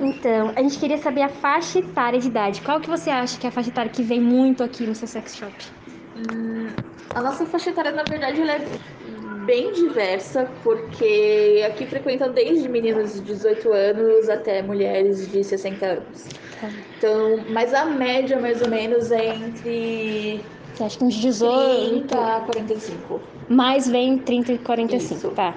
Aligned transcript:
Então, 0.00 0.52
a 0.56 0.62
gente 0.62 0.78
queria 0.78 0.98
saber 0.98 1.22
a 1.22 1.28
faixa 1.28 1.78
etária 1.78 2.18
de 2.18 2.28
idade. 2.28 2.62
Qual 2.62 2.80
que 2.80 2.88
você 2.88 3.10
acha 3.10 3.38
que 3.38 3.46
é 3.46 3.50
a 3.50 3.52
faixa 3.52 3.68
etária 3.68 3.90
que 3.90 4.02
vem 4.02 4.20
muito 4.20 4.62
aqui 4.62 4.86
no 4.86 4.94
seu 4.94 5.06
sex 5.06 5.36
shop? 5.36 5.52
Hum, 6.16 6.68
a 7.14 7.20
nossa 7.20 7.44
faixa 7.44 7.70
etária, 7.70 7.92
na 7.92 8.02
verdade, 8.04 8.40
ela 8.40 8.52
é 8.52 8.64
bem 9.44 9.72
diversa, 9.72 10.48
porque 10.62 11.62
aqui 11.66 11.86
frequentam 11.86 12.32
desde 12.32 12.68
meninos 12.68 13.14
de 13.14 13.20
18 13.20 13.72
anos 13.72 14.28
até 14.28 14.62
mulheres 14.62 15.30
de 15.30 15.44
60 15.44 15.86
anos. 15.86 16.28
Tá. 16.60 16.70
Então, 16.96 17.44
mas 17.50 17.74
a 17.74 17.84
média, 17.84 18.38
mais 18.38 18.62
ou 18.62 18.68
menos, 18.68 19.10
é 19.10 19.26
entre 19.26 20.44
Acha 20.78 20.98
que 20.98 21.04
uns 21.04 21.14
18? 21.14 22.00
30 22.00 22.36
a 22.36 22.40
45. 22.42 23.20
Mais 23.48 23.88
vem 23.88 24.16
30 24.18 24.52
e 24.52 24.58
45, 24.58 25.14
Isso. 25.14 25.30
tá. 25.30 25.54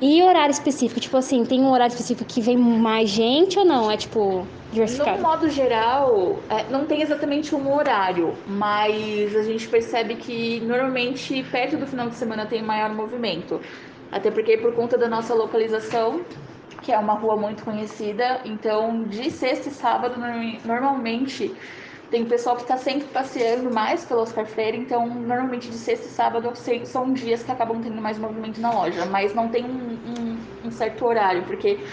E 0.00 0.22
horário 0.22 0.52
específico? 0.52 0.98
Tipo 1.00 1.16
assim, 1.16 1.44
tem 1.44 1.60
um 1.60 1.70
horário 1.70 1.92
específico 1.92 2.28
que 2.28 2.40
vem 2.40 2.56
mais 2.56 3.08
gente 3.10 3.58
ou 3.58 3.64
não? 3.64 3.90
É 3.90 3.96
tipo 3.96 4.38
No 4.38 4.46
diversificado? 4.72 5.20
modo 5.22 5.50
geral, 5.50 6.38
é, 6.48 6.64
não 6.70 6.86
tem 6.86 7.02
exatamente 7.02 7.54
um 7.54 7.72
horário, 7.74 8.34
mas 8.46 9.34
a 9.36 9.42
gente 9.42 9.68
percebe 9.68 10.16
que 10.16 10.60
normalmente 10.60 11.42
perto 11.50 11.76
do 11.76 11.86
final 11.86 12.08
de 12.08 12.14
semana 12.16 12.46
tem 12.46 12.62
maior 12.62 12.94
movimento. 12.94 13.60
Até 14.10 14.30
porque 14.30 14.56
por 14.58 14.74
conta 14.74 14.96
da 14.98 15.08
nossa 15.08 15.34
localização, 15.34 16.20
que 16.82 16.90
é 16.92 16.98
uma 16.98 17.14
rua 17.14 17.36
muito 17.36 17.64
conhecida, 17.64 18.40
então 18.44 19.04
de 19.04 19.30
sexta 19.30 19.68
e 19.68 19.72
sábado 19.72 20.18
norma- 20.18 20.58
normalmente 20.64 21.54
tem 22.12 22.28
pessoal 22.28 22.56
que 22.56 22.62
está 22.62 22.76
sempre 22.76 23.08
passeando 23.08 23.70
mais 23.72 24.04
pelo 24.04 24.20
Oscar 24.22 24.46
Freire, 24.46 24.78
então 24.78 25.06
normalmente 25.08 25.70
de 25.70 25.78
sexta 25.78 26.06
e 26.06 26.10
sábado 26.10 26.52
são 26.86 27.12
dias 27.12 27.42
que 27.42 27.50
acabam 27.50 27.82
tendo 27.82 28.00
mais 28.02 28.18
movimento 28.18 28.60
na 28.60 28.70
loja, 28.72 29.06
mas 29.06 29.34
não 29.34 29.50
tem 29.50 29.64
um, 29.64 29.94
um- 30.04 30.48
um 30.64 30.70
certo 30.70 31.04
horário, 31.06 31.44
porque 31.46 31.84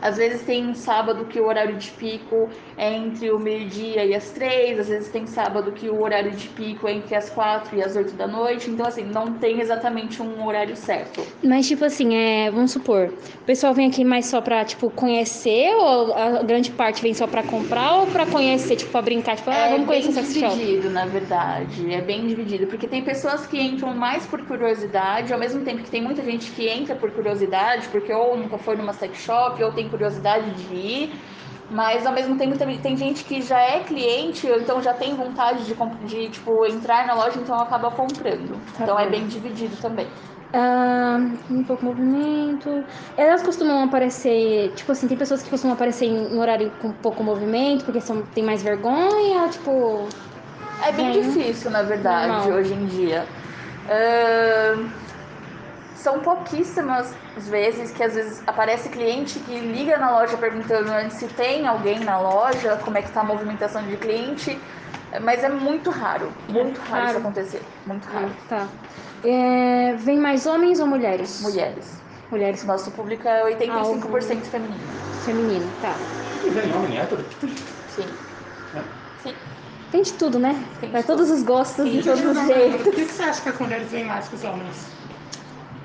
às 0.00 0.16
vezes 0.16 0.42
tem 0.42 0.74
sábado 0.74 1.24
que 1.26 1.40
o 1.40 1.46
horário 1.46 1.76
de 1.76 1.90
pico 1.90 2.48
é 2.76 2.94
entre 2.94 3.30
o 3.30 3.38
meio-dia 3.38 4.04
e 4.04 4.14
as 4.14 4.30
três, 4.30 4.78
às 4.78 4.88
vezes 4.88 5.08
tem 5.10 5.26
sábado 5.26 5.72
que 5.72 5.88
o 5.88 6.02
horário 6.02 6.30
de 6.32 6.48
pico 6.48 6.88
é 6.88 6.92
entre 6.92 7.14
as 7.14 7.30
quatro 7.30 7.76
e 7.76 7.82
as 7.82 7.96
oito 7.96 8.14
da 8.14 8.26
noite, 8.26 8.70
então 8.70 8.86
assim, 8.86 9.04
não 9.04 9.32
tem 9.34 9.60
exatamente 9.60 10.22
um 10.22 10.44
horário 10.46 10.76
certo. 10.76 11.26
Mas 11.42 11.66
tipo 11.66 11.84
assim, 11.84 12.14
é, 12.14 12.50
vamos 12.50 12.72
supor, 12.72 13.12
o 13.40 13.44
pessoal 13.44 13.72
vem 13.74 13.88
aqui 13.88 14.04
mais 14.04 14.26
só 14.26 14.40
pra, 14.40 14.64
tipo, 14.64 14.90
conhecer 14.90 15.74
ou 15.74 16.12
a 16.14 16.42
grande 16.42 16.70
parte 16.70 17.02
vem 17.02 17.14
só 17.14 17.26
pra 17.26 17.42
comprar 17.42 17.94
ou 18.00 18.06
pra 18.06 18.26
conhecer, 18.26 18.76
tipo, 18.76 18.90
pra 18.90 19.02
brincar? 19.02 19.36
Tipo, 19.36 19.50
ah, 19.50 19.54
é 19.54 19.70
vamos 19.70 19.86
conhecer 19.86 20.12
bem 20.12 20.22
o 20.22 20.26
sex 20.26 20.38
shop. 20.38 20.56
dividido, 20.56 20.90
na 20.90 21.06
verdade. 21.06 21.92
É 21.92 22.00
bem 22.00 22.26
dividido. 22.26 22.66
Porque 22.66 22.86
tem 22.86 23.02
pessoas 23.02 23.46
que 23.46 23.60
entram 23.60 23.94
mais 23.94 24.26
por 24.26 24.42
curiosidade, 24.44 25.32
ao 25.32 25.38
mesmo 25.38 25.62
tempo 25.64 25.82
que 25.82 25.90
tem 25.90 26.02
muita 26.02 26.22
gente 26.22 26.50
que 26.52 26.66
entra 26.68 26.94
por 26.94 27.10
curiosidade, 27.10 27.88
porque 27.88 28.12
ou 28.12 28.36
nunca 28.36 28.58
foi 28.58 28.76
numa 28.76 28.92
sex 28.92 29.18
shop, 29.18 29.62
ou 29.62 29.72
tem 29.72 29.85
curiosidade 29.88 30.50
de 30.52 30.74
ir. 30.74 31.12
Mas 31.68 32.06
ao 32.06 32.12
mesmo 32.12 32.36
tempo 32.38 32.56
também 32.56 32.78
tem 32.78 32.96
gente 32.96 33.24
que 33.24 33.42
já 33.42 33.58
é 33.58 33.80
cliente, 33.80 34.46
ou 34.48 34.56
então 34.60 34.80
já 34.80 34.94
tem 34.94 35.16
vontade 35.16 35.64
de, 35.64 35.74
de 36.06 36.28
tipo, 36.28 36.64
entrar 36.64 37.06
na 37.08 37.14
loja, 37.14 37.40
então 37.40 37.58
acaba 37.60 37.90
comprando. 37.90 38.54
Tá 38.76 38.84
então 38.84 38.98
é 38.98 39.06
bem 39.08 39.26
dividido 39.26 39.76
também. 39.82 40.06
Ah, 40.54 41.18
um 41.50 41.64
pouco 41.64 41.84
movimento. 41.84 42.84
Elas 43.16 43.42
costumam 43.42 43.82
aparecer, 43.82 44.72
tipo 44.76 44.92
assim, 44.92 45.08
tem 45.08 45.16
pessoas 45.16 45.42
que 45.42 45.50
costumam 45.50 45.74
aparecer 45.74 46.06
em 46.06 46.16
um 46.34 46.38
horário 46.38 46.70
com 46.80 46.92
pouco 46.92 47.24
movimento, 47.24 47.84
porque 47.84 48.00
são, 48.00 48.22
tem 48.22 48.44
mais 48.44 48.62
vergonha, 48.62 49.48
tipo. 49.48 50.08
É 50.86 50.92
bem 50.92 51.08
É, 51.08 51.10
difícil, 51.20 51.70
na 51.72 51.82
verdade, 51.82 52.28
Normal. 52.28 52.58
hoje 52.58 52.74
em 52.74 52.86
dia. 52.86 53.26
Ahn, 53.88 54.88
são 56.06 56.20
pouquíssimas 56.20 57.12
vezes 57.36 57.90
que 57.90 58.00
às 58.00 58.14
vezes 58.14 58.40
aparece 58.46 58.88
cliente 58.90 59.40
que 59.40 59.58
liga 59.58 59.98
na 59.98 60.12
loja 60.12 60.36
perguntando 60.36 60.88
antes 60.92 61.16
se 61.16 61.26
tem 61.26 61.66
alguém 61.66 61.98
na 61.98 62.20
loja, 62.20 62.76
como 62.84 62.96
é 62.96 63.02
que 63.02 63.10
tá 63.10 63.22
a 63.22 63.24
movimentação 63.24 63.82
de 63.82 63.96
cliente. 63.96 64.56
Mas 65.22 65.42
é 65.42 65.48
muito 65.48 65.90
raro, 65.90 66.30
muito 66.48 66.78
raro, 66.78 66.92
Raro. 66.92 67.08
isso 67.08 67.18
acontecer. 67.18 67.62
Muito 67.84 68.04
raro. 68.06 68.30
Tá. 68.48 68.68
É, 69.24 69.94
vem 69.96 70.16
mais 70.16 70.46
homens 70.46 70.78
ou 70.78 70.86
mulheres? 70.86 71.40
Mulheres. 71.42 71.98
Mulheres 72.30 72.62
Nosso 72.64 72.92
público 72.92 73.26
é 73.26 73.42
85% 73.56 73.68
Ah, 73.70 74.50
feminino. 74.50 74.78
feminino, 75.24 75.72
tá. 75.80 75.94
E 76.44 76.50
vem 76.50 76.72
homem 76.72 76.98
hétero? 76.98 77.24
Sim. 77.88 78.06
Sim. 79.24 79.34
Tem 79.90 80.02
de 80.02 80.12
tudo, 80.12 80.38
né? 80.38 80.54
Tem 80.80 80.88
de 80.88 80.92
Pra 80.92 81.02
tudo. 81.02 81.16
todos 81.16 81.30
os 81.32 81.42
gostos 81.42 81.84
e 81.86 81.90
Sim. 82.00 82.02
todos 82.02 82.24
os 82.24 82.38
Por 82.38 82.46
jeitos. 82.46 82.94
que 82.94 83.04
você 83.06 83.22
acha 83.24 83.40
que 83.42 83.48
as 83.48 83.58
mulheres 83.58 83.90
vêm 83.90 84.04
mais 84.04 84.28
que 84.28 84.36
os 84.36 84.44
homens? 84.44 84.96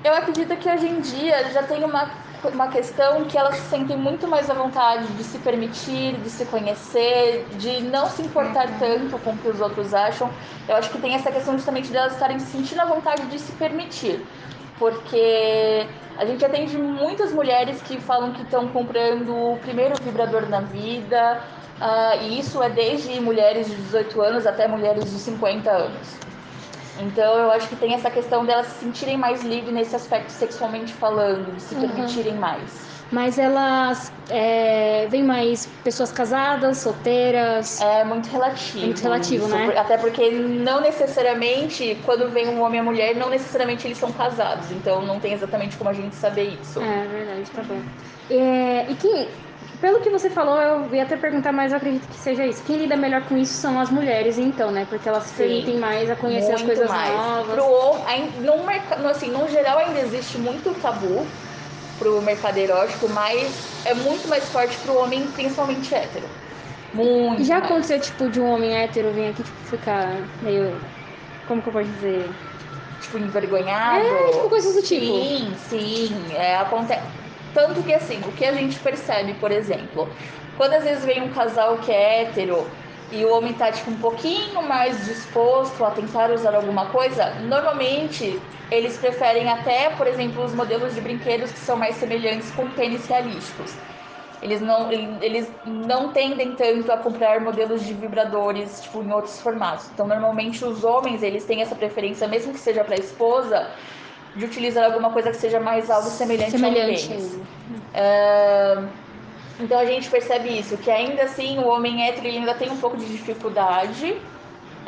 Eu 0.03 0.15
acredito 0.15 0.55
que 0.57 0.67
hoje 0.67 0.87
em 0.87 0.99
dia 0.99 1.51
já 1.51 1.61
tem 1.61 1.83
uma, 1.83 2.09
uma 2.51 2.67
questão 2.69 3.23
que 3.25 3.37
elas 3.37 3.55
se 3.55 3.69
sentem 3.69 3.95
muito 3.95 4.27
mais 4.27 4.49
à 4.49 4.53
vontade 4.55 5.05
de 5.13 5.23
se 5.23 5.37
permitir, 5.37 6.15
de 6.17 6.29
se 6.29 6.43
conhecer, 6.45 7.45
de 7.57 7.83
não 7.83 8.07
se 8.07 8.23
importar 8.23 8.67
tanto 8.79 9.19
com 9.19 9.29
o 9.29 9.37
que 9.37 9.47
os 9.47 9.61
outros 9.61 9.93
acham. 9.93 10.31
Eu 10.67 10.75
acho 10.75 10.89
que 10.89 10.97
tem 10.97 11.13
essa 11.13 11.31
questão 11.31 11.53
justamente 11.53 11.91
delas 11.91 12.13
estarem 12.13 12.39
se 12.39 12.47
sentindo 12.47 12.81
à 12.81 12.85
vontade 12.85 13.27
de 13.27 13.37
se 13.37 13.51
permitir. 13.51 14.25
Porque 14.79 15.85
a 16.17 16.25
gente 16.25 16.43
atende 16.43 16.75
muitas 16.79 17.31
mulheres 17.31 17.79
que 17.83 18.01
falam 18.01 18.33
que 18.33 18.41
estão 18.41 18.67
comprando 18.69 19.29
o 19.35 19.57
primeiro 19.57 19.93
vibrador 20.01 20.49
na 20.49 20.61
vida, 20.61 21.43
ah, 21.79 22.15
e 22.15 22.39
isso 22.39 22.63
é 22.63 22.71
desde 22.71 23.19
mulheres 23.19 23.69
de 23.69 23.75
18 23.75 24.19
anos 24.19 24.47
até 24.47 24.67
mulheres 24.67 25.05
de 25.05 25.19
50 25.19 25.69
anos. 25.69 26.17
Então 27.01 27.37
eu 27.37 27.51
acho 27.51 27.67
que 27.67 27.75
tem 27.75 27.93
essa 27.93 28.09
questão 28.09 28.45
delas 28.45 28.67
se 28.67 28.79
sentirem 28.85 29.17
mais 29.17 29.43
livres 29.43 29.73
nesse 29.73 29.95
aspecto 29.95 30.29
sexualmente 30.31 30.93
falando, 30.93 31.51
de 31.55 31.61
se 31.61 31.75
Uhum. 31.75 31.81
permitirem 31.81 32.35
mais. 32.35 32.89
Mas 33.11 33.37
elas 33.37 34.11
é, 34.29 35.05
vem 35.09 35.21
mais 35.23 35.65
pessoas 35.65 36.11
casadas, 36.13 36.77
solteiras. 36.77 37.81
É 37.81 38.05
muito 38.05 38.29
relativo. 38.29 38.85
Muito 38.85 39.01
relativo, 39.01 39.45
isso, 39.45 39.53
né? 39.53 39.73
Até 39.77 39.97
porque 39.97 40.29
não 40.31 40.79
necessariamente, 40.79 42.01
quando 42.05 42.29
vem 42.29 42.47
um 42.47 42.61
homem 42.61 42.77
e 42.77 42.81
a 42.81 42.83
mulher, 42.83 43.15
não 43.15 43.29
necessariamente 43.29 43.85
eles 43.85 43.97
são 43.97 44.13
casados. 44.13 44.71
Então 44.71 45.01
não 45.01 45.19
tem 45.19 45.33
exatamente 45.33 45.77
como 45.77 45.89
a 45.89 45.93
gente 45.93 46.15
saber 46.15 46.43
isso. 46.61 46.81
É 46.81 47.05
verdade, 47.07 47.51
tá 47.51 47.63
bom. 47.63 47.81
É, 48.29 48.89
e 48.89 48.95
quem, 48.95 49.50
pelo 49.81 49.99
que 49.99 50.09
você 50.11 50.29
falou, 50.29 50.57
eu 50.61 50.93
ia 50.95 51.03
até 51.03 51.17
perguntar, 51.17 51.51
mas 51.51 51.71
eu 51.71 51.77
acredito 51.77 52.07
que 52.07 52.15
seja 52.15 52.45
isso. 52.45 52.63
Quem 52.63 52.77
lida 52.77 52.95
melhor 52.95 53.23
com 53.23 53.35
isso 53.35 53.53
são 53.55 53.79
as 53.79 53.89
mulheres, 53.89 54.37
então, 54.37 54.71
né? 54.71 54.85
Porque 54.87 55.09
elas 55.09 55.23
se 55.23 55.33
permitem 55.33 55.77
mais 55.77 56.09
a 56.09 56.15
conhecer 56.15 56.53
as 56.53 56.61
coisas 56.61 56.87
mais. 56.87 57.11
novas. 57.13 57.55
Pro, 57.55 57.97
no, 58.41 58.63
merca- 58.63 58.95
no, 58.97 59.09
assim, 59.09 59.31
no 59.31 59.49
geral 59.49 59.79
ainda 59.79 59.99
existe 59.99 60.37
muito 60.37 60.71
tabu 60.81 61.25
pro 61.97 62.21
mercado 62.21 62.57
erótico, 62.57 63.09
mas 63.09 63.51
é 63.85 63.93
muito 63.93 64.27
mais 64.27 64.47
forte 64.49 64.77
pro 64.77 64.95
homem, 64.97 65.27
principalmente 65.31 65.93
hétero. 65.93 66.25
Muito 66.93 67.41
E 67.41 67.45
já 67.45 67.59
mais. 67.59 67.65
aconteceu, 67.65 67.99
tipo, 67.99 68.29
de 68.29 68.39
um 68.39 68.51
homem 68.51 68.75
hétero 68.75 69.11
vir 69.11 69.29
aqui, 69.29 69.43
tipo, 69.43 69.57
ficar 69.65 70.21
meio. 70.41 70.75
Como 71.47 71.61
que 71.61 71.69
eu 71.69 71.73
posso 71.73 71.89
dizer? 71.89 72.29
Tipo, 72.99 73.17
envergonhado. 73.17 74.05
É, 74.05 74.31
tipo, 74.33 74.49
coisas 74.49 74.75
do 74.75 74.81
tipo. 74.81 75.05
Sim, 75.05 75.55
sim. 75.69 76.35
É, 76.35 76.57
acontece. 76.57 77.01
Tanto 77.53 77.83
que 77.83 77.93
assim, 77.93 78.19
o 78.21 78.31
que 78.31 78.45
a 78.45 78.53
gente 78.53 78.79
percebe, 78.79 79.33
por 79.35 79.51
exemplo, 79.51 80.09
quando 80.57 80.73
às 80.73 80.83
vezes 80.83 81.03
vem 81.05 81.21
um 81.21 81.29
casal 81.29 81.77
que 81.77 81.91
é 81.91 82.21
hétero 82.21 82.65
e 83.11 83.25
o 83.25 83.33
homem 83.33 83.53
tá 83.53 83.71
tipo 83.71 83.91
um 83.91 83.97
pouquinho 83.97 84.63
mais 84.63 85.05
disposto 85.05 85.83
a 85.83 85.91
tentar 85.91 86.31
usar 86.31 86.55
alguma 86.55 86.85
coisa, 86.87 87.33
normalmente 87.41 88.41
eles 88.71 88.97
preferem 88.97 89.49
até, 89.49 89.89
por 89.89 90.07
exemplo, 90.07 90.43
os 90.43 90.53
modelos 90.53 90.95
de 90.95 91.01
brinquedos 91.01 91.51
que 91.51 91.59
são 91.59 91.75
mais 91.75 91.95
semelhantes 91.95 92.49
com 92.51 92.69
pênis 92.69 93.05
realísticos. 93.05 93.75
Eles 94.41 94.59
não, 94.59 94.91
eles 94.91 95.51
não 95.63 96.11
tendem 96.13 96.55
tanto 96.55 96.91
a 96.91 96.97
comprar 96.97 97.39
modelos 97.41 97.85
de 97.85 97.93
vibradores 97.93 98.81
tipo, 98.81 99.03
em 99.03 99.11
outros 99.11 99.39
formatos. 99.39 99.89
Então, 99.93 100.07
normalmente, 100.07 100.65
os 100.65 100.83
homens 100.83 101.21
eles 101.21 101.45
têm 101.45 101.61
essa 101.61 101.75
preferência, 101.75 102.27
mesmo 102.27 102.51
que 102.51 102.59
seja 102.59 102.83
para 102.83 102.95
a 102.95 102.99
esposa, 102.99 103.69
de 104.35 104.45
utilizar 104.45 104.85
alguma 104.85 105.11
coisa 105.11 105.31
que 105.31 105.37
seja 105.37 105.59
mais 105.59 105.89
algo 105.89 106.09
semelhante, 106.09 106.51
Semelhante. 106.51 107.03
ao 107.03 107.09
pênis. 107.09 107.39
Ah, 107.93 108.83
então, 109.59 109.77
a 109.79 109.85
gente 109.85 110.09
percebe 110.09 110.49
isso, 110.57 110.77
que 110.77 110.89
ainda 110.89 111.23
assim 111.23 111.59
o 111.59 111.67
homem 111.67 112.07
hétero 112.07 112.27
ainda 112.27 112.53
tem 112.55 112.69
um 112.71 112.77
pouco 112.77 112.97
de 112.97 113.05
dificuldade. 113.05 114.15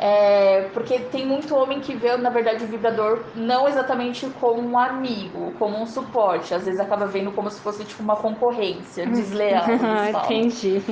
É, 0.06 0.68
porque 0.74 0.98
tem 0.98 1.24
muito 1.24 1.56
homem 1.56 1.80
que 1.80 1.94
vê, 1.94 2.14
na 2.18 2.28
verdade, 2.28 2.62
o 2.62 2.66
vibrador 2.66 3.20
não 3.34 3.66
exatamente 3.66 4.26
como 4.38 4.60
um 4.60 4.78
amigo, 4.78 5.54
como 5.58 5.80
um 5.80 5.86
suporte. 5.86 6.52
Às 6.52 6.66
vezes 6.66 6.78
acaba 6.78 7.06
vendo 7.06 7.32
como 7.32 7.50
se 7.50 7.58
fosse 7.62 7.86
tipo 7.86 8.02
uma 8.02 8.14
concorrência 8.14 9.06
desleal. 9.06 9.64
eles 9.66 9.80
Ah, 9.82 10.10
entendi. 10.10 10.82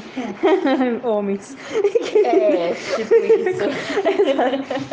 Homens. 1.05 1.55
É, 2.25 2.73
tipo 2.73 3.15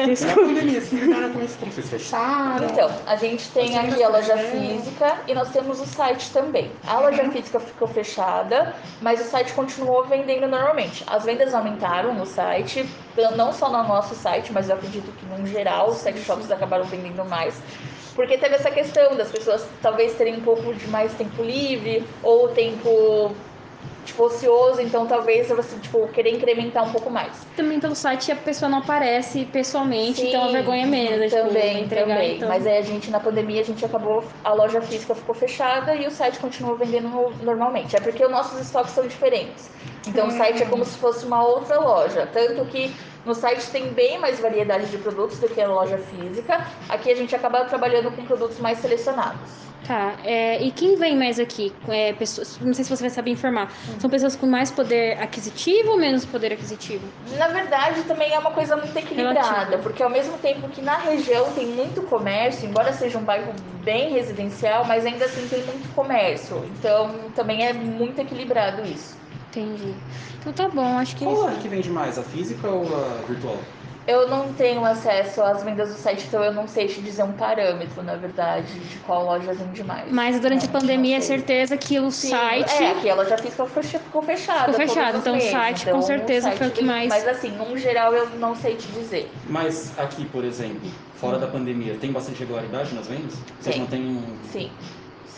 isso. 0.09 0.35
Pandemia, 0.35 0.79
assim, 0.79 0.97
lidaram 0.97 1.31
com 1.31 1.39
isso, 1.39 1.57
como 1.57 1.71
vocês 1.71 1.89
fecharam? 1.89 2.65
Então, 2.65 2.91
a 3.07 3.15
gente 3.15 3.49
tem 3.51 3.77
aqui 3.77 4.03
a 4.03 4.09
loja 4.09 4.35
física 4.35 5.17
e 5.29 5.33
nós 5.33 5.49
temos 5.51 5.79
o 5.79 5.85
site 5.85 6.29
também. 6.33 6.69
A 6.85 6.99
loja 6.99 7.23
física 7.31 7.57
ficou 7.61 7.87
fechada, 7.87 8.75
mas 9.01 9.21
o 9.21 9.23
site 9.23 9.53
continuou 9.53 10.03
vendendo 10.03 10.45
normalmente. 10.45 11.05
As 11.07 11.23
vendas 11.23 11.53
aumentaram 11.53 12.13
no 12.13 12.25
site, 12.25 12.85
não 13.35 13.51
só 13.51 13.69
no 13.69 13.87
nosso 13.87 14.15
site, 14.15 14.51
mas 14.51 14.69
eu 14.69 14.75
acredito 14.75 15.11
que, 15.11 15.25
no 15.25 15.45
geral, 15.47 15.89
os 15.89 15.97
sex 15.97 16.23
shops 16.25 16.51
acabaram 16.51 16.85
vendendo 16.85 17.23
mais. 17.25 17.61
Porque 18.15 18.37
teve 18.37 18.55
essa 18.55 18.69
questão 18.69 19.15
das 19.15 19.31
pessoas 19.31 19.65
talvez 19.81 20.13
terem 20.15 20.37
um 20.37 20.41
pouco 20.41 20.73
de 20.73 20.87
mais 20.87 21.13
tempo 21.13 21.41
livre 21.41 22.05
ou 22.21 22.49
tempo 22.49 23.33
tipo, 24.09 24.23
ocioso, 24.23 24.81
então 24.81 25.05
talvez 25.05 25.47
você, 25.49 25.77
tipo, 25.77 26.07
querer 26.09 26.35
incrementar 26.35 26.83
um 26.87 26.91
pouco 26.91 27.09
mais. 27.09 27.33
Também 27.55 27.79
pelo 27.79 27.95
site 27.95 28.31
a 28.31 28.35
pessoa 28.35 28.69
não 28.69 28.79
aparece 28.79 29.45
pessoalmente, 29.45 30.21
Sim, 30.21 30.29
então 30.29 30.45
a 30.45 30.51
vergonha 30.51 30.83
é 30.83 30.85
menos, 30.85 31.31
tipo, 31.31 31.47
Também, 31.47 31.83
entregar. 31.83 32.07
também. 32.15 32.35
Então... 32.37 32.49
Mas 32.49 32.67
aí 32.67 32.77
a 32.77 32.81
gente, 32.81 33.09
na 33.09 33.19
pandemia, 33.19 33.61
a 33.61 33.65
gente 33.65 33.83
acabou, 33.85 34.23
a 34.43 34.53
loja 34.53 34.81
física 34.81 35.15
ficou 35.15 35.33
fechada 35.35 35.95
e 35.95 36.05
o 36.07 36.11
site 36.11 36.39
continuou 36.39 36.75
vendendo 36.75 37.07
no- 37.09 37.29
normalmente. 37.43 37.95
É 37.95 37.99
porque 37.99 38.23
os 38.23 38.31
nossos 38.31 38.59
estoques 38.59 38.91
são 38.93 39.07
diferentes. 39.07 39.69
Então 40.07 40.27
o 40.27 40.31
site 40.31 40.63
é 40.63 40.65
como 40.65 40.83
se 40.85 40.97
fosse 40.97 41.25
uma 41.25 41.43
outra 41.45 41.79
loja. 41.79 42.27
Tanto 42.31 42.65
que 42.65 42.93
no 43.25 43.33
site 43.33 43.69
tem 43.69 43.93
bem 43.93 44.17
mais 44.19 44.39
variedade 44.39 44.87
de 44.87 44.97
produtos 44.97 45.39
do 45.39 45.47
que 45.49 45.61
na 45.61 45.73
loja 45.73 45.97
física. 45.97 46.65
Aqui 46.87 47.11
a 47.11 47.15
gente 47.15 47.35
acaba 47.35 47.65
trabalhando 47.65 48.11
com 48.11 48.25
produtos 48.25 48.59
mais 48.59 48.79
selecionados. 48.79 49.69
Tá, 49.85 50.17
é, 50.23 50.61
e 50.61 50.71
quem 50.71 50.95
vem 50.97 51.17
mais 51.17 51.39
aqui? 51.39 51.73
É, 51.87 52.13
pessoas, 52.13 52.59
não 52.59 52.73
sei 52.73 52.83
se 52.83 52.95
você 52.95 53.01
vai 53.01 53.09
saber 53.09 53.31
informar. 53.31 53.71
São 53.97 54.09
pessoas 54.09 54.35
com 54.35 54.45
mais 54.45 54.69
poder 54.69 55.17
aquisitivo 55.19 55.91
ou 55.91 55.97
menos 55.97 56.25
poder 56.25 56.53
aquisitivo? 56.53 57.07
Na 57.37 57.47
verdade, 57.47 58.03
também 58.03 58.31
é 58.31 58.37
uma 58.37 58.51
coisa 58.51 58.75
muito 58.75 58.95
equilibrada, 58.95 59.39
Relativo. 59.41 59.81
porque 59.81 60.03
ao 60.03 60.09
mesmo 60.09 60.37
tempo 60.37 60.69
que 60.69 60.81
na 60.81 60.97
região 60.97 61.51
tem 61.53 61.65
muito 61.65 62.01
comércio, 62.03 62.69
embora 62.69 62.93
seja 62.93 63.17
um 63.17 63.23
bairro 63.23 63.51
bem 63.83 64.13
residencial, 64.13 64.85
mas 64.85 65.05
ainda 65.05 65.25
assim 65.25 65.47
tem 65.47 65.63
muito 65.63 65.91
comércio. 65.95 66.63
Então 66.77 67.15
também 67.35 67.65
é 67.65 67.73
muito 67.73 68.19
equilibrado 68.21 68.83
isso. 68.83 69.17
Entendi. 69.49 69.95
Então 70.39 70.53
tá 70.53 70.69
bom, 70.69 70.97
acho 70.99 71.15
que. 71.15 71.25
Qual 71.25 71.35
loja 71.35 71.57
que 71.59 71.67
vende 71.67 71.89
mais, 71.89 72.17
a 72.19 72.23
física 72.23 72.67
ou 72.69 72.85
a 72.95 73.21
virtual? 73.27 73.57
Eu 74.07 74.27
não 74.27 74.53
tenho 74.53 74.83
acesso 74.85 75.39
às 75.41 75.61
vendas 75.63 75.89
do 75.89 75.95
site, 75.95 76.25
então 76.27 76.43
eu 76.43 76.51
não 76.51 76.67
sei 76.67 76.87
te 76.87 76.99
dizer 76.99 77.21
um 77.23 77.33
parâmetro, 77.33 78.01
na 78.01 78.15
verdade, 78.15 78.73
de 78.79 78.97
qual 78.99 79.23
loja 79.25 79.53
vende 79.53 79.83
mais. 79.83 80.11
Mas 80.11 80.39
durante 80.39 80.65
a 80.65 80.71
Não, 80.71 80.79
pandemia 80.79 81.15
é 81.17 81.19
não 81.19 81.25
sei. 81.25 81.37
certeza 81.37 81.77
que 81.77 81.99
o 81.99 82.09
Sim, 82.09 82.29
site. 82.29 82.71
É, 82.83 82.91
aqui 82.91 83.07
ela 83.09 83.23
já 83.25 83.37
ficou 83.37 83.67
fecha- 83.67 83.99
ficou 83.99 84.23
fechada. 84.23 84.73
Ficou 84.73 84.85
os 84.85 85.15
então 85.15 85.37
o 85.37 85.41
site, 85.41 85.83
com 85.83 85.89
então, 85.89 86.01
certeza, 86.01 86.47
site 86.47 86.57
foi 86.57 86.67
o 86.69 86.71
que 86.71 86.83
mais- 86.83 87.09
Mas 87.09 87.27
assim, 87.27 87.51
num 87.51 87.77
geral 87.77 88.13
eu 88.15 88.31
não 88.31 88.55
sei 88.55 88.75
te 88.75 88.87
dizer. 88.91 89.31
Mas 89.47 89.97
aqui, 89.99 90.25
por 90.25 90.43
exemplo, 90.43 90.89
fora 91.15 91.37
da 91.37 91.47
pandemia, 91.47 91.95
tem 91.99 92.11
bastante 92.11 92.39
regularidade 92.39 92.93
nas 92.95 93.07
vendas? 93.07 93.33
Vocês 93.59 93.75
Tem. 93.75 93.79
não 93.79 93.87
têm 93.87 94.07
um... 94.07 94.37
Sim, 94.51 94.71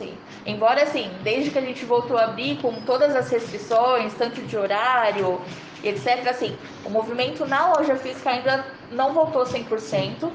sim. 0.02 0.18
Embora 0.46 0.84
assim, 0.84 1.12
desde 1.24 1.52
que 1.52 1.60
a 1.60 1.62
gente 1.62 1.86
voltou 1.86 2.18
a 2.18 2.26
abrir 2.26 2.58
com 2.62 2.74
todas 2.82 3.16
as 3.16 3.30
restrições, 3.30 4.14
tanto 4.16 4.42
de 4.42 4.58
horário 4.58 5.40
etc, 5.84 6.28
assim, 6.28 6.56
o 6.86 6.90
movimento 6.90 7.46
na 7.46 7.74
loja 7.74 7.96
física 7.96 8.30
ainda 8.30 8.66
não 8.92 9.14
voltou 9.14 9.44
100% 9.44 10.32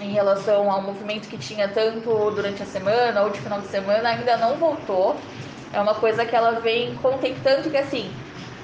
em 0.00 0.10
relação 0.10 0.70
ao 0.70 0.82
movimento 0.82 1.28
que 1.28 1.36
tinha 1.36 1.68
tanto 1.68 2.30
durante 2.30 2.62
a 2.62 2.66
semana 2.66 3.22
ou 3.22 3.30
de 3.30 3.40
final 3.40 3.60
de 3.60 3.68
semana, 3.68 4.08
ainda 4.08 4.36
não 4.36 4.56
voltou. 4.56 5.16
É 5.72 5.80
uma 5.80 5.94
coisa 5.94 6.24
que 6.24 6.34
ela 6.34 6.60
vem 6.60 6.94
contém 6.96 7.34
tanto 7.42 7.70
que 7.70 7.76
assim, 7.76 8.10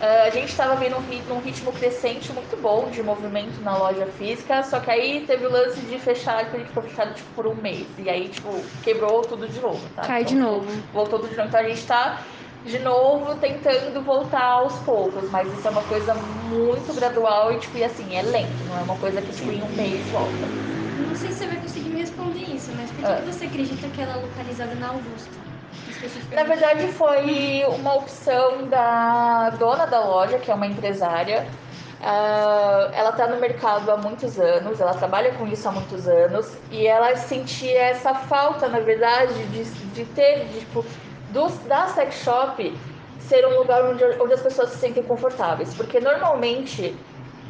ah, 0.00 0.24
a 0.26 0.30
gente 0.30 0.48
estava 0.48 0.76
vendo 0.76 0.96
um 0.96 1.08
num 1.28 1.40
ritmo 1.40 1.72
crescente 1.72 2.32
muito 2.32 2.56
bom 2.56 2.88
de 2.90 3.02
movimento 3.02 3.60
na 3.62 3.76
loja 3.76 4.06
física, 4.06 4.62
só 4.62 4.78
que 4.80 4.90
aí 4.90 5.24
teve 5.26 5.46
o 5.46 5.50
lance 5.50 5.80
de 5.80 5.98
fechar, 5.98 6.48
que 6.50 6.56
a 6.56 6.58
gente 6.58 6.68
ficou 6.68 6.82
fechado 6.82 7.14
tipo, 7.14 7.28
por 7.34 7.46
um 7.46 7.54
mês. 7.54 7.86
E 7.98 8.08
aí, 8.08 8.28
tipo, 8.28 8.48
quebrou 8.82 9.22
tudo 9.22 9.48
de 9.48 9.60
novo, 9.60 9.80
tá? 9.96 10.02
Cai 10.02 10.24
de 10.24 10.34
Então, 10.34 10.52
novo. 10.52 10.66
Voltou 10.92 11.18
tudo 11.18 11.30
de 11.30 11.36
novo. 11.36 11.48
Então 11.48 11.60
a 11.60 11.68
gente 11.68 11.84
tá 11.86 12.22
de 12.64 12.78
novo 12.80 13.34
tentando 13.36 14.02
voltar 14.02 14.44
aos 14.44 14.74
poucos, 14.80 15.30
mas 15.30 15.46
isso 15.58 15.66
é 15.66 15.70
uma 15.70 15.82
coisa 15.82 16.14
muito 16.14 16.92
gradual 16.94 17.52
e, 17.52 17.58
tipo, 17.58 17.78
e 17.78 17.84
assim, 17.84 18.16
é 18.16 18.22
lento, 18.22 18.64
não 18.68 18.78
é 18.78 18.82
uma 18.82 18.96
coisa 18.96 19.20
que 19.22 19.32
tipo, 19.32 19.50
em 19.50 19.62
um 19.62 19.68
mês 19.68 20.06
volta. 20.10 20.48
Não 21.06 21.14
sei 21.14 21.30
se 21.32 21.38
você 21.38 21.46
vai 21.46 21.56
conseguir 21.56 21.88
me 21.90 22.00
responder 22.00 22.40
isso, 22.40 22.70
mas 22.76 22.90
por 22.90 23.04
que, 23.04 23.06
Ah. 23.06 23.14
que 23.16 23.32
você 23.32 23.44
acredita 23.46 23.88
que 23.88 24.00
ela 24.00 24.12
é 24.12 24.16
localizada 24.16 24.74
na 24.74 24.88
Augusta? 24.88 25.57
Na 26.32 26.44
verdade, 26.44 26.88
foi 26.92 27.64
uma 27.68 27.94
opção 27.94 28.68
da 28.68 29.50
dona 29.50 29.86
da 29.86 30.00
loja, 30.00 30.38
que 30.38 30.50
é 30.50 30.54
uma 30.54 30.66
empresária. 30.66 31.46
Ah, 32.00 32.90
ela 32.92 33.10
está 33.10 33.26
no 33.26 33.40
mercado 33.40 33.90
há 33.90 33.96
muitos 33.96 34.38
anos, 34.38 34.80
ela 34.80 34.94
trabalha 34.94 35.34
com 35.34 35.46
isso 35.48 35.68
há 35.68 35.72
muitos 35.72 36.06
anos 36.06 36.56
e 36.70 36.86
ela 36.86 37.16
sentia 37.16 37.80
essa 37.86 38.14
falta, 38.14 38.68
na 38.68 38.78
verdade, 38.80 39.46
de, 39.48 39.64
de 39.64 40.04
ter, 40.04 40.46
de, 40.46 40.60
tipo, 40.60 40.84
do, 41.30 41.48
da 41.66 41.88
sex 41.88 42.14
shop 42.22 42.80
ser 43.18 43.44
um 43.46 43.58
lugar 43.58 43.84
onde, 43.84 44.04
onde 44.20 44.32
as 44.32 44.40
pessoas 44.42 44.70
se 44.70 44.78
sentem 44.78 45.02
confortáveis. 45.02 45.74
Porque 45.74 45.98
normalmente 46.00 46.96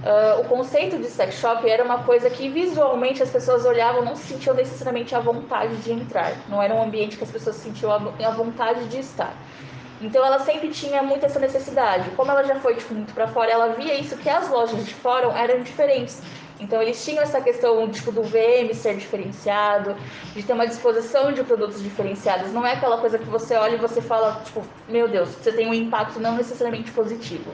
ah, 0.08 0.40
o 0.40 0.44
conceito 0.44 0.96
de 0.96 1.06
sex 1.06 1.34
shop 1.34 1.68
era 1.68 1.84
uma 1.84 2.02
coisa 2.02 2.30
que 2.30 2.48
visualmente 2.48 3.22
as 3.22 3.28
pessoas 3.28 3.66
olhavam, 3.66 4.02
não 4.02 4.16
se 4.16 4.22
sentiam 4.22 4.56
necessariamente 4.56 5.14
à 5.14 5.20
vontade 5.20 5.76
de 5.76 5.92
entrar. 5.92 6.32
Não 6.48 6.62
era 6.62 6.74
um 6.74 6.82
ambiente 6.82 7.18
que 7.18 7.24
as 7.24 7.30
pessoas 7.30 7.56
se 7.56 7.64
sentiam 7.64 7.92
à 7.92 8.30
vontade 8.30 8.86
de 8.86 9.00
estar. 9.00 9.36
Então 10.00 10.24
ela 10.24 10.38
sempre 10.38 10.68
tinha 10.68 11.02
muito 11.02 11.26
essa 11.26 11.38
necessidade. 11.38 12.08
Como 12.12 12.30
ela 12.30 12.42
já 12.42 12.58
foi 12.58 12.76
tipo, 12.76 12.94
muito 12.94 13.12
para 13.12 13.28
fora, 13.28 13.50
ela 13.50 13.74
via 13.74 14.00
isso 14.00 14.16
que 14.16 14.30
as 14.30 14.48
lojas 14.48 14.82
de 14.86 14.94
fora 14.94 15.26
eram 15.38 15.62
diferentes. 15.62 16.22
Então 16.58 16.80
eles 16.80 17.04
tinham 17.04 17.22
essa 17.22 17.42
questão 17.42 17.86
tipo, 17.90 18.10
do 18.10 18.22
VM 18.22 18.72
ser 18.72 18.96
diferenciado, 18.96 19.94
de 20.34 20.42
ter 20.42 20.54
uma 20.54 20.66
disposição 20.66 21.32
de 21.32 21.44
produtos 21.44 21.82
diferenciados. 21.82 22.50
Não 22.50 22.66
é 22.66 22.72
aquela 22.72 22.96
coisa 22.96 23.18
que 23.18 23.26
você 23.26 23.56
olha 23.56 23.74
e 23.74 23.78
você 23.78 24.00
fala, 24.00 24.40
tipo, 24.42 24.64
meu 24.88 25.06
Deus, 25.06 25.28
você 25.28 25.52
tem 25.52 25.68
um 25.68 25.74
impacto 25.74 26.18
não 26.18 26.34
necessariamente 26.34 26.90
positivo. 26.92 27.52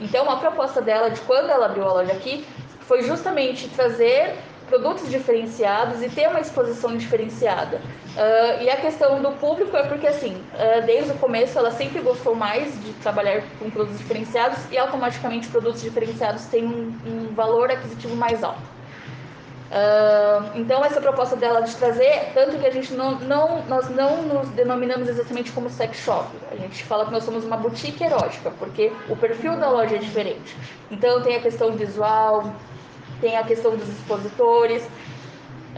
Então 0.00 0.30
a 0.30 0.36
proposta 0.36 0.80
dela 0.80 1.10
de 1.10 1.20
quando 1.22 1.50
ela 1.50 1.66
abriu 1.66 1.84
a 1.84 1.92
loja 1.92 2.12
aqui 2.12 2.44
foi 2.80 3.02
justamente 3.02 3.68
trazer 3.68 4.34
produtos 4.68 5.10
diferenciados 5.10 6.02
e 6.02 6.08
ter 6.08 6.28
uma 6.28 6.40
exposição 6.40 6.96
diferenciada. 6.96 7.80
Ah, 8.16 8.62
e 8.62 8.70
a 8.70 8.76
questão 8.76 9.20
do 9.20 9.32
público 9.32 9.76
é 9.76 9.82
porque, 9.84 10.06
assim, 10.06 10.42
ah, 10.54 10.80
desde 10.80 11.12
o 11.12 11.14
começo 11.16 11.58
ela 11.58 11.70
sempre 11.70 12.00
gostou 12.00 12.34
mais 12.34 12.72
de 12.82 12.92
trabalhar 12.94 13.42
com 13.58 13.70
produtos 13.70 13.98
diferenciados 13.98 14.58
e 14.70 14.78
automaticamente 14.78 15.48
produtos 15.48 15.82
diferenciados 15.82 16.46
têm 16.46 16.64
um, 16.64 16.96
um 17.06 17.34
valor 17.34 17.70
aquisitivo 17.70 18.16
mais 18.16 18.42
alto. 18.42 18.71
Então 20.54 20.84
essa 20.84 21.00
proposta 21.00 21.34
dela 21.34 21.62
de 21.62 21.74
trazer, 21.76 22.30
tanto 22.34 22.58
que 22.58 22.66
a 22.66 22.70
gente 22.70 22.92
não, 22.92 23.18
não, 23.20 23.64
nós 23.64 23.88
não 23.88 24.22
nos 24.22 24.48
denominamos 24.50 25.08
exatamente 25.08 25.50
como 25.52 25.70
sex 25.70 25.96
shop. 25.98 26.28
A 26.50 26.56
gente 26.56 26.84
fala 26.84 27.06
que 27.06 27.12
nós 27.12 27.24
somos 27.24 27.44
uma 27.44 27.56
boutique 27.56 28.04
erótica, 28.04 28.52
porque 28.58 28.92
o 29.08 29.16
perfil 29.16 29.56
da 29.56 29.70
loja 29.70 29.96
é 29.96 29.98
diferente. 29.98 30.56
Então 30.90 31.22
tem 31.22 31.36
a 31.36 31.40
questão 31.40 31.72
visual, 31.72 32.52
tem 33.20 33.36
a 33.36 33.44
questão 33.44 33.74
dos 33.74 33.88
expositores. 33.88 34.86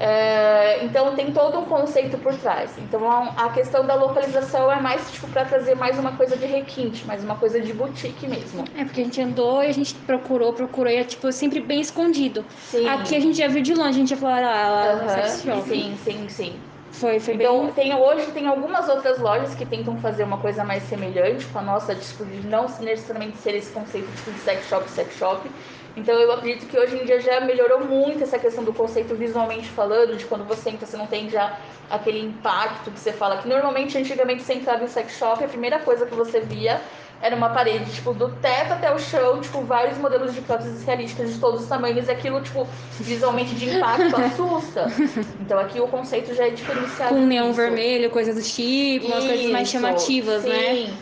É, 0.05 0.85
então 0.85 1.15
tem 1.15 1.33
todo 1.33 1.59
um 1.59 1.65
conceito 1.65 2.19
por 2.19 2.35
trás. 2.35 2.77
Então 2.79 3.11
a, 3.11 3.47
a 3.47 3.49
questão 3.51 3.87
da 3.87 3.95
localização 3.95 4.71
é 4.71 4.79
mais 4.81 5.11
tipo 5.11 5.27
para 5.29 5.45
trazer 5.47 5.75
mais 5.77 5.99
uma 5.99 6.13
coisa 6.13 6.37
de 6.37 6.45
requinte, 6.47 7.07
mais 7.07 7.25
uma 7.25 7.37
coisa 7.37 7.61
de 7.61 7.73
boutique 7.73 8.29
mesmo. 8.29 8.65
É, 8.77 8.85
porque 8.85 9.01
a 9.01 9.05
gente 9.05 9.21
andou 9.21 9.63
e 9.63 9.69
a 9.69 9.73
gente 9.73 9.95
procurou, 9.95 10.53
procurou 10.53 10.93
e 10.93 10.97
é 10.97 11.05
tipo 11.05 11.33
sempre 11.33 11.61
bem 11.61 11.81
escondido. 11.81 12.45
Sim. 12.71 12.87
Aqui 12.89 13.17
a 13.17 13.21
gente 13.21 13.39
já 13.39 13.49
viu 13.49 13.63
de 13.63 13.73
longe, 13.75 13.89
a 13.89 13.93
gente 13.93 14.11
já 14.11 14.17
falou, 14.17 14.37
ah, 14.37 14.69
lá, 15.01 15.09
sex 15.09 15.43
shop. 15.43 15.63
Sim, 15.69 15.97
sim, 16.05 16.29
sim. 16.29 16.61
Foi, 16.93 17.19
foi 17.19 17.35
Então, 17.35 17.65
bem. 17.65 17.73
tem, 17.73 17.95
hoje 17.95 18.31
tem 18.31 18.47
algumas 18.47 18.89
outras 18.89 19.19
lojas 19.19 19.53
que 19.55 19.67
tentam 19.67 19.97
fazer 19.97 20.23
uma 20.23 20.39
coisa 20.39 20.63
mais 20.63 20.85
semelhante 20.85 21.45
com 21.47 21.59
a 21.59 21.63
nossa, 21.63 21.93
tipo, 21.95 22.25
de 22.25 22.47
não 22.47 22.67
necessariamente 22.79 23.39
ser 23.39 23.55
esse 23.57 23.73
conceito 23.73 24.13
tipo, 24.13 24.31
de 24.31 24.39
sex 24.39 24.69
shop, 24.69 24.89
sex 24.89 25.17
shop. 25.17 25.51
Então, 25.97 26.15
eu 26.15 26.33
acredito 26.33 26.67
que 26.67 26.79
hoje 26.79 26.97
em 26.97 27.05
dia 27.05 27.21
já 27.21 27.41
melhorou 27.41 27.85
muito 27.85 28.23
essa 28.25 28.39
questão 28.39 28.65
do 28.65 28.73
conceito 28.73 29.15
visualmente 29.15 29.69
falando, 29.69 30.17
de 30.17 30.25
quando 30.25 30.45
você 30.45 30.71
entra, 30.71 30.87
você 30.87 30.97
não 30.97 31.07
tem 31.07 31.31
já 31.31 31.57
aquele 31.89 32.21
impacto 32.21 32.91
que 32.91 32.99
você 32.99 33.13
fala. 33.13 33.37
Que 33.39 33.49
normalmente, 33.49 33.97
antigamente, 33.97 34.43
você 34.43 34.55
entrava 34.55 34.83
em 34.83 34.89
sex 34.89 35.17
shop, 35.17 35.45
a 35.45 35.49
primeira 35.49 35.79
coisa 35.79 36.05
que 36.05 36.15
você 36.15 36.41
via 36.41 36.81
era 37.23 37.37
uma 37.37 37.49
parede, 37.49 37.91
tipo, 37.93 38.13
do 38.13 38.29
teto 38.29 38.73
até 38.75 38.93
o 38.93 38.99
chão, 38.99 39.41
tipo, 39.41 39.63
vários 39.63 39.97
modelos 39.97 40.35
de 40.35 40.43
próteses 40.43 40.85
realísticas 40.85 41.33
de 41.33 41.41
todos 41.41 41.63
os 41.63 41.69
tamanhos, 41.69 42.07
e 42.09 42.11
aquilo, 42.11 42.41
tipo, 42.43 42.69
visualmente 43.01 43.55
de 43.55 43.71
impacto 43.71 44.15
assusta. 44.21 44.93
Então 45.41 45.59
aqui 45.59 45.81
o 45.81 45.89
conceito 45.89 46.35
já 46.35 46.49
é 46.49 46.51
diferenciado. 46.51 47.15
Com 47.15 47.25
neon 47.25 47.53
vermelho, 47.53 48.11
coisa 48.11 48.35
do 48.35 48.43
tipo, 48.43 49.07
umas 49.07 49.25
coisas 49.25 49.51
mais 49.51 49.69
chamativas, 49.69 50.43
sim, 50.43 50.49
né? 50.49 50.75
Sim, 50.75 50.99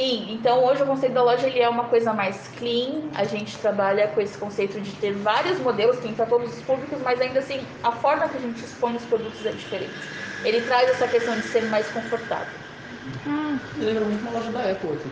então 0.00 0.64
hoje 0.64 0.82
o 0.82 0.86
conceito 0.86 1.12
da 1.12 1.22
loja 1.22 1.46
ele 1.46 1.60
é 1.60 1.68
uma 1.68 1.84
coisa 1.84 2.12
mais 2.12 2.48
clean. 2.58 3.02
A 3.14 3.24
gente 3.24 3.56
trabalha 3.58 4.08
com 4.08 4.20
esse 4.20 4.36
conceito 4.38 4.80
de 4.80 4.90
ter 4.92 5.12
vários 5.12 5.58
modelos, 5.60 5.98
tem 5.98 6.12
para 6.12 6.26
todos 6.26 6.56
os 6.56 6.62
públicos, 6.62 6.98
mas 7.02 7.20
ainda 7.20 7.40
assim 7.40 7.60
a 7.82 7.92
forma 7.92 8.28
que 8.28 8.36
a 8.36 8.40
gente 8.40 8.64
expõe 8.64 8.96
os 8.96 9.04
produtos 9.04 9.44
é 9.44 9.52
diferente. 9.52 9.92
Ele 10.44 10.60
traz 10.62 10.90
essa 10.90 11.08
questão 11.08 11.34
de 11.34 11.42
ser 11.42 11.62
mais 11.64 11.86
confortável. 11.88 12.52
Me 13.76 13.84
lembra 13.84 14.04
muito 14.04 14.22
uma 14.22 14.32
loja 14.32 14.50
da 14.50 14.70
Apple 14.70 14.90
aqui. 14.90 15.10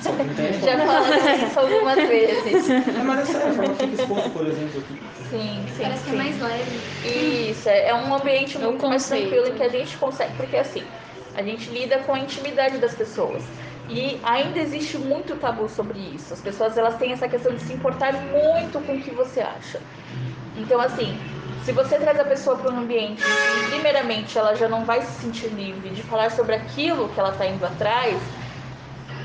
Só 0.00 0.12
que 0.12 0.22
não 0.22 0.34
tem 0.34 0.50
iPhone. 0.50 0.64
Já 0.64 0.78
falamos 0.86 1.42
isso 1.42 1.60
algumas 1.60 1.96
vezes. 1.96 2.70
É, 2.70 3.02
mas 3.04 3.20
é 3.20 3.32
sério, 3.32 3.48
a 3.48 3.54
forma 3.54 3.74
que 3.74 3.86
fica 3.86 4.02
exposto, 4.02 4.30
por 4.30 4.46
exemplo, 4.46 4.80
aqui. 4.80 5.02
Sim, 5.28 5.64
sim. 5.76 5.82
Parece 5.82 6.04
que 6.04 6.08
é 6.08 6.12
sim. 6.12 6.16
mais 6.16 6.40
leve. 6.40 7.50
Isso, 7.50 7.68
é 7.68 7.88
é 7.88 7.94
um 7.94 8.14
ambiente 8.14 8.56
É 8.56 8.60
muito 8.60 8.86
mais 8.86 9.06
tranquilo 9.06 9.48
em 9.48 9.54
que 9.54 9.62
a 9.62 9.68
gente 9.68 9.96
consegue, 9.96 10.32
porque 10.36 10.56
assim, 10.56 10.84
a 11.34 11.42
gente 11.42 11.70
lida 11.70 11.98
com 12.00 12.14
a 12.14 12.18
intimidade 12.18 12.78
das 12.78 12.94
pessoas. 12.94 13.42
E 13.88 14.20
ainda 14.22 14.58
existe 14.58 14.96
muito 14.96 15.36
tabu 15.36 15.68
sobre 15.68 15.98
isso. 15.98 16.32
As 16.32 16.40
pessoas 16.40 16.76
elas 16.78 16.96
têm 16.96 17.12
essa 17.12 17.28
questão 17.28 17.54
de 17.54 17.60
se 17.60 17.72
importar 17.72 18.12
muito 18.12 18.80
com 18.86 18.94
o 18.94 19.00
que 19.00 19.10
você 19.10 19.40
acha. 19.40 19.80
Então, 20.56 20.80
assim, 20.80 21.18
se 21.64 21.72
você 21.72 21.98
traz 21.98 22.18
a 22.18 22.24
pessoa 22.24 22.56
para 22.56 22.72
um 22.72 22.78
ambiente 22.78 23.22
primeiramente, 23.70 24.36
ela 24.36 24.54
já 24.54 24.68
não 24.68 24.84
vai 24.84 25.00
se 25.02 25.20
sentir 25.20 25.48
livre 25.48 25.90
de 25.90 26.02
falar 26.02 26.30
sobre 26.30 26.56
aquilo 26.56 27.08
que 27.10 27.20
ela 27.20 27.30
está 27.30 27.46
indo 27.46 27.64
atrás, 27.64 28.20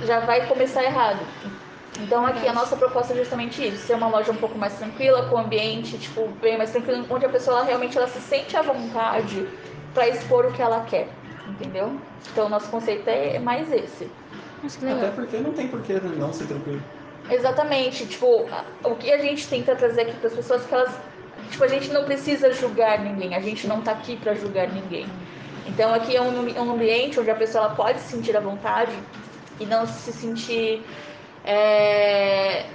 já 0.06 0.20
vai 0.20 0.46
começar 0.46 0.84
errado. 0.84 1.20
Então 2.00 2.26
aqui 2.26 2.48
a 2.48 2.54
nossa 2.54 2.76
proposta 2.76 3.14
é 3.14 3.18
justamente 3.18 3.68
isso, 3.68 3.88
ser 3.88 3.96
uma 3.96 4.08
loja 4.08 4.32
um 4.32 4.36
pouco 4.36 4.56
mais 4.56 4.78
tranquila, 4.78 5.28
com 5.30 5.38
ambiente 5.38 5.98
tipo 5.98 6.28
bem 6.40 6.58
mais 6.58 6.70
tranquilo, 6.72 7.06
onde 7.10 7.26
a 7.26 7.30
pessoa 7.30 7.58
ela, 7.58 7.66
realmente 7.66 7.98
ela 7.98 8.08
se 8.08 8.22
sente 8.22 8.56
à 8.56 8.62
vontade 8.62 9.48
para 9.96 10.08
expor 10.08 10.46
o 10.46 10.52
que 10.52 10.62
ela 10.62 10.82
quer, 10.82 11.10
entendeu? 11.48 12.00
Então 12.32 12.50
nosso 12.50 12.70
conceito 12.70 13.08
é 13.08 13.40
mais 13.40 13.72
esse. 13.72 14.08
Que 14.62 14.68
Até 14.68 14.94
legal. 14.94 15.12
porque 15.16 15.38
não 15.38 15.54
tem 15.54 15.68
porquê 15.68 15.94
não 16.18 16.34
ser 16.34 16.46
tranquilo. 16.48 16.82
Exatamente, 17.30 18.06
tipo, 18.06 18.48
a- 18.52 18.64
o 18.90 18.96
que 18.96 19.12
a 19.12 19.18
gente 19.18 19.48
tenta 19.48 19.76
trazer 19.76 20.02
aqui 20.02 20.14
para 20.14 20.28
as 20.28 20.34
pessoas 20.36 20.64
é 20.64 20.68
que 20.68 20.74
elas, 20.74 20.92
tipo, 21.52 21.64
a 21.64 21.68
gente 21.68 21.92
não 21.92 22.06
precisa 22.06 22.52
julgar 22.54 23.00
ninguém, 23.00 23.36
a 23.36 23.40
gente 23.42 23.68
não 23.68 23.82
tá 23.82 23.92
aqui 23.92 24.16
para 24.16 24.34
julgar 24.34 24.68
ninguém. 24.70 25.06
Então 25.68 25.94
aqui 25.94 26.16
é 26.16 26.22
um, 26.22 26.48
um 26.64 26.72
ambiente 26.72 27.20
onde 27.20 27.30
a 27.30 27.36
pessoa 27.36 27.66
ela 27.66 27.76
pode 27.76 28.00
se 28.00 28.12
sentir 28.16 28.36
à 28.36 28.40
vontade 28.40 28.92
e 29.60 29.66
não 29.66 29.86
se 29.86 30.14
sentir, 30.14 30.82
é, 31.44 32.66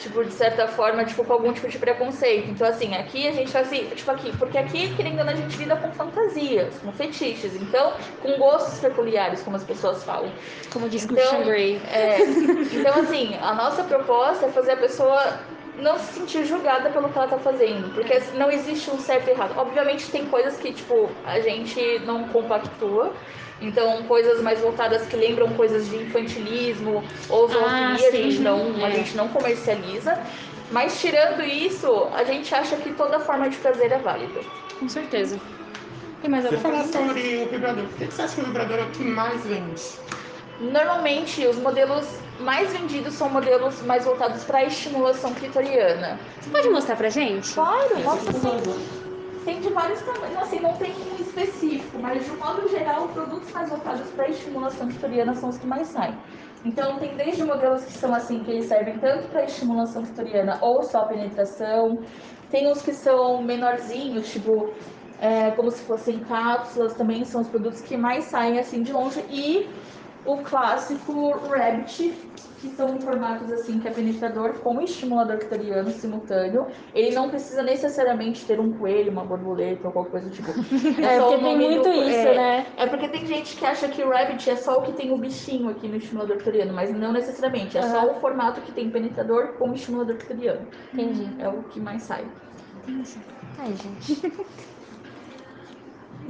tipo, 0.00 0.24
de 0.24 0.32
certa 0.32 0.66
forma, 0.66 1.04
tipo, 1.04 1.24
com 1.24 1.32
algum 1.32 1.52
tipo 1.52 1.68
de 1.68 1.78
preconceito. 1.78 2.50
Então 2.50 2.66
assim, 2.66 2.94
aqui 2.94 3.28
a 3.28 3.32
gente 3.32 3.50
faz 3.50 3.66
assim, 3.66 3.86
tipo 3.94 4.10
aqui, 4.10 4.36
porque 4.36 4.58
aqui, 4.58 4.94
querendo 4.94 5.18
ou 5.18 5.24
não, 5.24 5.32
a 5.32 5.36
gente 5.36 5.56
lida 5.56 5.76
com 5.76 5.90
fantasias, 5.92 6.74
com 6.78 6.92
fetiches, 6.92 7.54
então, 7.54 7.92
com 8.22 8.36
gostos 8.38 8.78
peculiares, 8.80 9.42
como 9.42 9.56
as 9.56 9.64
pessoas 9.64 10.02
falam. 10.04 10.32
Como 10.72 10.88
diz 10.88 11.04
Então, 11.04 11.16
Christian 11.16 11.42
Grey. 11.44 11.80
É, 11.92 12.18
então, 12.72 13.00
assim, 13.00 13.36
a 13.40 13.54
nossa 13.54 13.84
proposta 13.84 14.46
é 14.46 14.48
fazer 14.50 14.72
a 14.72 14.76
pessoa 14.76 15.40
não 15.80 15.98
se 15.98 16.12
sentir 16.14 16.44
julgada 16.44 16.90
pelo 16.90 17.08
que 17.08 17.18
ela 17.18 17.28
tá 17.28 17.38
fazendo, 17.38 17.92
porque 17.94 18.12
assim, 18.14 18.36
não 18.36 18.50
existe 18.50 18.90
um 18.90 18.98
certo 18.98 19.28
e 19.28 19.30
errado. 19.30 19.54
Obviamente 19.56 20.10
tem 20.10 20.26
coisas 20.26 20.56
que, 20.56 20.72
tipo, 20.72 21.08
a 21.26 21.40
gente 21.40 22.00
não 22.00 22.24
compactua, 22.28 23.12
então 23.60 24.02
coisas 24.04 24.40
mais 24.42 24.60
voltadas 24.60 25.06
que 25.06 25.16
lembram 25.16 25.48
coisas 25.50 25.88
de 25.88 25.96
infantilismo 25.96 27.02
ou 27.28 27.44
Ah, 27.44 27.48
zoofilia, 27.48 28.08
a 28.08 28.10
sim. 28.10 28.22
gente 28.30 28.38
não, 28.40 28.84
a 28.84 28.88
É. 28.88 28.92
gente 28.92 29.16
não 29.16 29.28
comercializa. 29.28 30.18
Mas 30.70 31.00
tirando 31.00 31.42
isso, 31.42 32.08
a 32.14 32.22
gente 32.22 32.54
acha 32.54 32.76
que 32.76 32.92
toda 32.92 33.18
forma 33.18 33.48
de 33.50 33.56
prazer 33.56 33.90
é 33.90 33.98
válida. 33.98 34.40
Com 34.78 34.88
certeza. 34.88 35.38
Tem 36.22 36.30
mais 36.30 36.44
alguma 36.46 36.62
Falar 36.62 36.84
sobre 36.84 37.38
o 37.38 37.46
vibrador. 37.48 37.84
Por 37.86 37.96
que 37.98 38.06
que 38.06 38.14
você 38.14 38.22
acha 38.22 38.34
que 38.36 38.40
o 38.42 38.44
vibrador 38.44 38.78
é 38.78 38.82
o 38.82 38.90
que 38.90 39.02
mais 39.02 39.44
vende? 39.44 39.82
Normalmente, 40.60 41.46
os 41.46 41.56
modelos 41.56 42.06
mais 42.40 42.72
vendidos 42.72 43.14
são 43.14 43.28
modelos 43.28 43.82
mais 43.82 44.04
voltados 44.04 44.44
para 44.44 44.64
estimulação 44.64 45.32
clitoriana. 45.34 46.18
Você 46.40 46.50
pode 46.50 46.68
mostrar 46.70 46.96
pra 46.96 47.08
gente? 47.08 47.52
Claro, 47.54 48.00
mostra 48.00 48.32
sim. 48.32 49.10
Tem 49.44 49.60
de 49.60 49.70
vários 49.70 50.00
tamanhos, 50.02 50.36
assim, 50.36 50.60
não 50.60 50.74
tem 50.74 50.92
um 50.92 51.22
específico, 51.22 51.98
mas 51.98 52.24
de 52.24 52.30
um 52.30 52.36
modo 52.36 52.68
geral, 52.68 53.08
produtos 53.08 53.50
mais 53.52 53.70
voltados 53.70 54.08
para 54.10 54.28
estimulação 54.28 54.88
clitoriana 54.88 55.34
são 55.34 55.48
os 55.48 55.56
que 55.56 55.66
mais 55.66 55.88
saem. 55.88 56.14
Então, 56.62 56.98
tem 56.98 57.16
desde 57.16 57.42
modelos 57.42 57.84
que 57.84 57.92
são 57.92 58.14
assim, 58.14 58.44
que 58.44 58.50
eles 58.50 58.66
servem 58.66 58.98
tanto 58.98 59.28
para 59.28 59.44
estimulação 59.44 60.02
clitoriana 60.02 60.58
ou 60.60 60.82
só 60.82 61.04
penetração, 61.04 62.00
tem 62.50 62.70
uns 62.70 62.82
que 62.82 62.92
são 62.92 63.42
menorzinhos, 63.42 64.30
tipo, 64.30 64.74
é, 65.20 65.52
como 65.52 65.70
se 65.70 65.82
fossem 65.84 66.18
cápsulas, 66.20 66.94
também 66.94 67.24
são 67.24 67.40
os 67.40 67.48
produtos 67.48 67.80
que 67.80 67.96
mais 67.96 68.24
saem 68.24 68.58
assim 68.58 68.82
de 68.82 68.92
longe, 68.92 69.24
e 69.30 69.70
o 70.24 70.38
clássico 70.42 71.30
Rabbit, 71.48 72.12
que 72.60 72.68
são 72.70 73.00
formatos 73.00 73.50
assim, 73.52 73.78
que 73.80 73.88
é 73.88 73.90
penetrador 73.90 74.52
com 74.60 74.80
estimulador 74.80 75.38
clitoriano 75.38 75.90
simultâneo. 75.90 76.66
Ele 76.94 77.14
não 77.14 77.30
precisa 77.30 77.62
necessariamente 77.62 78.44
ter 78.46 78.60
um 78.60 78.72
coelho, 78.78 79.10
uma 79.12 79.24
borboleta 79.24 79.86
ou 79.88 79.92
qualquer 79.92 80.10
coisa 80.10 80.28
do 80.28 80.34
tipo. 80.34 80.50
É, 81.02 81.18
só 81.18 81.28
porque 81.28 81.44
tem 81.44 81.56
muito 81.56 81.82
do- 81.82 81.92
isso, 81.92 82.28
é, 82.28 82.34
né? 82.34 82.66
É 82.76 82.86
porque 82.86 83.08
tem 83.08 83.26
gente 83.26 83.56
que 83.56 83.64
acha 83.64 83.88
que 83.88 84.02
o 84.02 84.10
Rabbit 84.10 84.50
é 84.50 84.56
só 84.56 84.78
o 84.78 84.82
que 84.82 84.92
tem 84.92 85.10
o 85.12 85.18
bichinho 85.18 85.70
aqui 85.70 85.88
no 85.88 85.96
estimulador 85.96 86.36
clitoriano, 86.36 86.74
mas 86.74 86.90
não 86.94 87.12
necessariamente. 87.12 87.78
É 87.78 87.82
só 87.82 87.98
Aham. 88.00 88.16
o 88.16 88.20
formato 88.20 88.60
que 88.60 88.72
tem 88.72 88.90
penetrador 88.90 89.54
com 89.58 89.72
estimulador 89.72 90.16
clitoriano. 90.16 90.66
Entendi. 90.92 91.34
É 91.38 91.48
o 91.48 91.62
que 91.64 91.80
mais 91.80 92.02
sai. 92.02 92.24
Entendi. 92.74 93.24
Ai, 93.58 93.74
gente. 93.74 94.20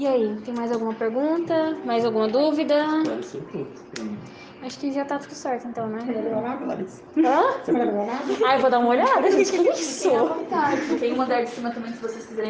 E 0.01 0.07
aí, 0.07 0.35
tem 0.47 0.55
mais 0.55 0.73
alguma 0.73 0.95
pergunta? 0.95 1.77
Mais 1.85 2.07
alguma 2.07 2.27
dúvida? 2.27 2.75
Esclareceu 3.03 3.43
tudo 3.53 3.67
pra 3.91 4.05
mim. 4.05 4.17
Acho 4.63 4.79
que 4.79 4.91
já 4.93 5.05
tá 5.05 5.19
tudo 5.19 5.35
certo 5.35 5.69
então, 5.69 5.89
né? 5.89 5.99
Você 6.01 6.13
vai 6.15 6.23
beber 6.23 6.37
água, 6.37 6.67
Larissa? 6.69 7.03
Hã? 7.19 7.61
Você 7.63 7.71
vai 7.71 7.85
beber 7.85 8.01
água? 8.09 8.49
Ai, 8.49 8.59
vou 8.61 8.71
dar 8.71 8.79
uma 8.79 8.89
olhada, 8.89 9.31
gente. 9.31 9.51
Que 9.53 9.59
isso? 9.69 10.05
Fiquem 10.05 10.17
à 10.17 10.23
vontade. 10.23 10.99
Tem 10.99 11.13
um 11.13 11.21
andar 11.21 11.43
de 11.43 11.51
cima 11.51 11.71
também, 11.71 11.93
se 11.93 12.01
vocês 12.01 12.25
quiserem 12.25 12.49